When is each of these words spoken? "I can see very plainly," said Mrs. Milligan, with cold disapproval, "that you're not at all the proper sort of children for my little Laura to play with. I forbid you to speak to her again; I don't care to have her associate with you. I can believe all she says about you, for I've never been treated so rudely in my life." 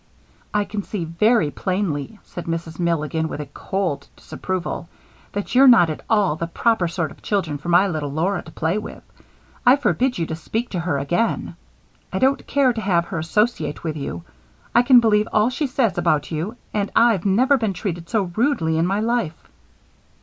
"I 0.51 0.65
can 0.65 0.81
see 0.81 1.05
very 1.05 1.51
plainly," 1.51 2.17
said 2.23 2.45
Mrs. 2.45 2.79
Milligan, 2.79 3.27
with 3.27 3.53
cold 3.53 4.07
disapproval, 4.15 4.89
"that 5.33 5.53
you're 5.53 5.67
not 5.67 5.91
at 5.91 6.01
all 6.09 6.35
the 6.35 6.47
proper 6.47 6.87
sort 6.87 7.11
of 7.11 7.21
children 7.21 7.59
for 7.59 7.69
my 7.69 7.87
little 7.87 8.11
Laura 8.11 8.41
to 8.41 8.51
play 8.51 8.79
with. 8.79 9.03
I 9.63 9.75
forbid 9.75 10.17
you 10.17 10.25
to 10.25 10.35
speak 10.35 10.69
to 10.71 10.79
her 10.79 10.97
again; 10.97 11.55
I 12.11 12.17
don't 12.17 12.47
care 12.47 12.73
to 12.73 12.81
have 12.81 13.05
her 13.09 13.19
associate 13.19 13.83
with 13.83 13.95
you. 13.95 14.23
I 14.73 14.81
can 14.81 15.01
believe 15.01 15.27
all 15.31 15.51
she 15.51 15.67
says 15.67 15.99
about 15.99 16.31
you, 16.31 16.55
for 16.71 16.87
I've 16.95 17.23
never 17.27 17.55
been 17.57 17.73
treated 17.73 18.09
so 18.09 18.23
rudely 18.35 18.79
in 18.79 18.87
my 18.87 19.01
life." 19.01 19.37